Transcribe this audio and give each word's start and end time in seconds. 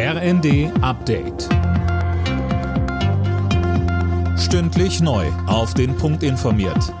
RND 0.00 0.70
Update. 0.80 1.48
Stündlich 4.38 5.00
neu. 5.00 5.26
Auf 5.48 5.74
den 5.74 5.96
Punkt 5.96 6.22
informiert. 6.22 6.94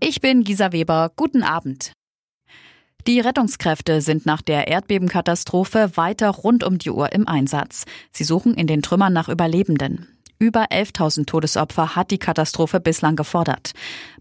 Ich 0.00 0.20
bin 0.20 0.42
Gisa 0.42 0.72
Weber. 0.72 1.12
Guten 1.14 1.44
Abend. 1.44 1.92
Die 3.06 3.20
Rettungskräfte 3.20 4.00
sind 4.00 4.26
nach 4.26 4.42
der 4.42 4.66
Erdbebenkatastrophe 4.66 5.96
weiter 5.96 6.30
rund 6.30 6.64
um 6.64 6.78
die 6.78 6.90
Uhr 6.90 7.12
im 7.12 7.28
Einsatz. 7.28 7.84
Sie 8.10 8.24
suchen 8.24 8.54
in 8.54 8.66
den 8.66 8.82
Trümmern 8.82 9.12
nach 9.12 9.28
Überlebenden. 9.28 10.08
Über 10.40 10.64
11.000 10.72 11.26
Todesopfer 11.26 11.94
hat 11.94 12.10
die 12.10 12.18
Katastrophe 12.18 12.80
bislang 12.80 13.14
gefordert. 13.14 13.72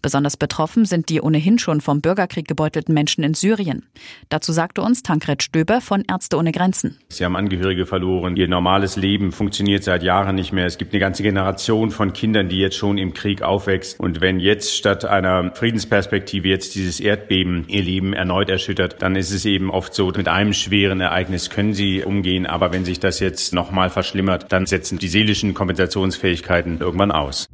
Besonders 0.03 0.37
betroffen 0.37 0.85
sind 0.85 1.09
die 1.09 1.21
ohnehin 1.21 1.57
schon 1.57 1.81
vom 1.81 2.01
Bürgerkrieg 2.01 2.47
gebeutelten 2.47 2.93
Menschen 2.93 3.23
in 3.23 3.33
Syrien. 3.33 3.87
Dazu 4.29 4.51
sagte 4.51 4.81
uns 4.81 5.01
Tankred 5.01 5.41
Stöber 5.41 5.81
von 5.81 6.03
Ärzte 6.07 6.37
ohne 6.37 6.51
Grenzen. 6.51 6.99
Sie 7.09 7.25
haben 7.25 7.35
Angehörige 7.35 7.87
verloren. 7.87 8.35
Ihr 8.35 8.47
normales 8.47 8.95
Leben 8.95 9.31
funktioniert 9.31 9.83
seit 9.83 10.03
Jahren 10.03 10.35
nicht 10.35 10.53
mehr. 10.53 10.65
Es 10.65 10.77
gibt 10.77 10.93
eine 10.93 10.99
ganze 10.99 11.23
Generation 11.23 11.89
von 11.89 12.13
Kindern, 12.13 12.47
die 12.47 12.59
jetzt 12.59 12.75
schon 12.75 12.97
im 12.97 13.13
Krieg 13.13 13.41
aufwächst. 13.41 13.99
Und 13.99 14.21
wenn 14.21 14.39
jetzt 14.39 14.75
statt 14.77 15.05
einer 15.05 15.55
Friedensperspektive 15.55 16.47
jetzt 16.47 16.75
dieses 16.75 16.99
Erdbeben 16.99 17.65
ihr 17.69 17.81
Leben 17.81 18.13
erneut 18.13 18.49
erschüttert, 18.49 19.01
dann 19.01 19.15
ist 19.15 19.31
es 19.31 19.45
eben 19.45 19.71
oft 19.71 19.95
so, 19.95 20.07
mit 20.07 20.27
einem 20.27 20.53
schweren 20.53 21.01
Ereignis 21.01 21.49
können 21.49 21.73
sie 21.73 22.03
umgehen. 22.03 22.45
Aber 22.45 22.71
wenn 22.71 22.85
sich 22.85 22.99
das 22.99 23.19
jetzt 23.19 23.53
nochmal 23.53 23.89
verschlimmert, 23.89 24.51
dann 24.51 24.67
setzen 24.67 24.99
die 24.99 25.07
seelischen 25.07 25.53
Kompensationen 25.53 26.02
Reaktionsfähigkeiten 26.03 26.79
irgendwann 26.79 27.11
aus. 27.11 27.47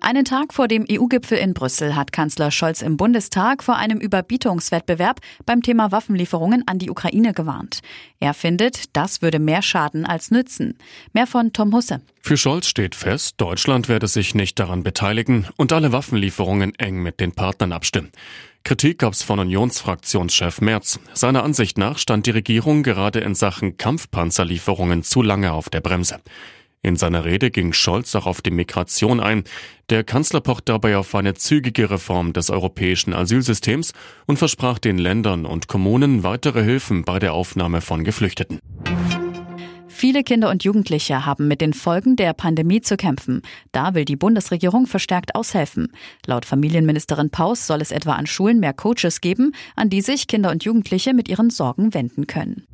Einen 0.00 0.24
Tag 0.24 0.54
vor 0.54 0.68
dem 0.68 0.86
EU-Gipfel 0.88 1.36
in 1.36 1.52
Brüssel 1.52 1.96
hat 1.96 2.12
Kanzler 2.12 2.52
Scholz 2.52 2.80
im 2.80 2.96
Bundestag 2.96 3.64
vor 3.64 3.74
einem 3.74 3.98
Überbietungswettbewerb 3.98 5.18
beim 5.46 5.62
Thema 5.62 5.90
Waffenlieferungen 5.90 6.62
an 6.68 6.78
die 6.78 6.90
Ukraine 6.90 7.32
gewarnt. 7.32 7.80
Er 8.20 8.32
findet, 8.32 8.96
das 8.96 9.20
würde 9.20 9.40
mehr 9.40 9.62
schaden 9.62 10.06
als 10.06 10.30
nützen. 10.30 10.78
Mehr 11.12 11.26
von 11.26 11.52
Tom 11.52 11.74
Husse. 11.74 12.02
Für 12.20 12.36
Scholz 12.36 12.68
steht 12.68 12.94
fest, 12.94 13.34
Deutschland 13.38 13.88
werde 13.88 14.06
sich 14.06 14.36
nicht 14.36 14.60
daran 14.60 14.84
beteiligen 14.84 15.48
und 15.56 15.72
alle 15.72 15.90
Waffenlieferungen 15.90 16.78
eng 16.78 17.02
mit 17.02 17.18
den 17.18 17.32
Partnern 17.32 17.72
abstimmen. 17.72 18.12
Kritik 18.62 18.98
gab's 18.98 19.22
von 19.22 19.38
Unionsfraktionschef 19.38 20.60
Merz. 20.60 21.00
Seiner 21.14 21.44
Ansicht 21.44 21.78
nach 21.78 21.98
stand 21.98 22.26
die 22.26 22.32
Regierung 22.32 22.82
gerade 22.82 23.20
in 23.20 23.36
Sachen 23.36 23.76
Kampfpanzerlieferungen 23.76 25.02
zu 25.02 25.22
lange 25.22 25.52
auf 25.52 25.68
der 25.68 25.80
Bremse. 25.80 26.18
In 26.82 26.96
seiner 26.96 27.24
Rede 27.24 27.50
ging 27.50 27.72
Scholz 27.72 28.14
auch 28.14 28.26
auf 28.26 28.42
die 28.42 28.50
Migration 28.50 29.20
ein. 29.20 29.44
Der 29.90 30.04
Kanzler 30.04 30.40
pocht 30.40 30.68
dabei 30.68 30.96
auf 30.96 31.14
eine 31.14 31.34
zügige 31.34 31.90
Reform 31.90 32.32
des 32.32 32.50
europäischen 32.50 33.12
Asylsystems 33.12 33.92
und 34.26 34.38
versprach 34.38 34.78
den 34.78 34.98
Ländern 34.98 35.46
und 35.46 35.68
Kommunen 35.68 36.22
weitere 36.22 36.62
Hilfen 36.62 37.04
bei 37.04 37.18
der 37.18 37.32
Aufnahme 37.32 37.80
von 37.80 38.04
Geflüchteten. 38.04 38.60
Viele 39.96 40.24
Kinder 40.24 40.50
und 40.50 40.62
Jugendliche 40.62 41.24
haben 41.24 41.48
mit 41.48 41.62
den 41.62 41.72
Folgen 41.72 42.16
der 42.16 42.34
Pandemie 42.34 42.82
zu 42.82 42.98
kämpfen. 42.98 43.40
Da 43.72 43.94
will 43.94 44.04
die 44.04 44.14
Bundesregierung 44.14 44.86
verstärkt 44.86 45.34
aushelfen. 45.34 45.88
Laut 46.26 46.44
Familienministerin 46.44 47.30
Paus 47.30 47.66
soll 47.66 47.80
es 47.80 47.92
etwa 47.92 48.12
an 48.12 48.26
Schulen 48.26 48.60
mehr 48.60 48.74
Coaches 48.74 49.22
geben, 49.22 49.52
an 49.74 49.88
die 49.88 50.02
sich 50.02 50.26
Kinder 50.26 50.50
und 50.50 50.64
Jugendliche 50.64 51.14
mit 51.14 51.30
ihren 51.30 51.48
Sorgen 51.48 51.94
wenden 51.94 52.26
können. 52.26 52.66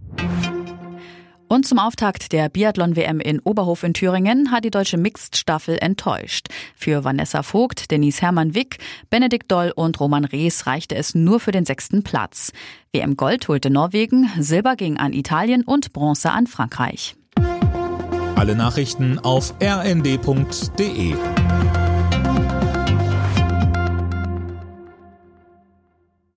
Und 1.53 1.67
zum 1.67 1.79
Auftakt 1.79 2.33
der 2.33 2.49
Biathlon-WM 2.49 3.21
in 3.21 3.39
Oberhof 3.39 3.83
in 3.83 3.93
Thüringen 3.93 4.51
hat 4.51 4.65
die 4.65 4.71
deutsche 4.71 4.97
Mixed-Staffel 4.97 5.77
enttäuscht. 5.83 6.47
Für 6.75 7.05
Vanessa 7.05 7.43
Vogt, 7.43 7.91
Denise 7.91 8.23
Hermann-Wick, 8.23 8.79
Benedikt 9.11 9.53
Doll 9.53 9.71
und 9.77 10.01
Roman 10.01 10.25
Rees 10.25 10.67
reichte 10.67 10.95
es 10.95 11.15
nur 11.15 11.41
für 11.41 11.51
den 11.51 11.67
sechsten 11.67 12.05
Platz. 12.05 12.53
WM 12.95 13.19
Gold 13.19 13.49
holte 13.49 13.69
Norwegen, 13.69 14.31
Silber 14.39 14.77
ging 14.77 14.97
an 14.97 15.13
Italien 15.13 15.63
und 15.63 15.93
Bronze 15.93 16.31
an 16.31 16.47
Frankreich. 16.47 17.17
Alle 18.35 18.57
Nachrichten 18.57 19.19
auf 19.19 19.53
rnd.de 19.63 21.15